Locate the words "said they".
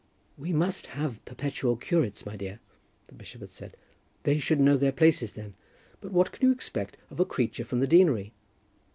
3.51-4.39